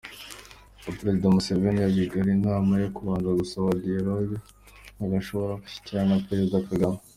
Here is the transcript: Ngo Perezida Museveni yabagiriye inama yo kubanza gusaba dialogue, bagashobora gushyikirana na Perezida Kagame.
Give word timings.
Ngo 0.77 0.89
Perezida 0.97 1.33
Museveni 1.35 1.79
yabagiriye 1.81 2.31
inama 2.37 2.73
yo 2.83 2.89
kubanza 2.95 3.39
gusaba 3.41 3.77
dialogue, 3.83 4.35
bagashobora 4.97 5.59
gushyikirana 5.61 6.09
na 6.17 6.23
Perezida 6.27 6.65
Kagame. 6.69 6.99